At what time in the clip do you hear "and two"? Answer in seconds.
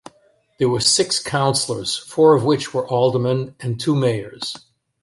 3.59-3.93